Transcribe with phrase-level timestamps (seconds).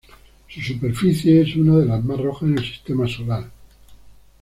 [0.47, 3.51] Su superficie es una de las más rojas en el sistema solar.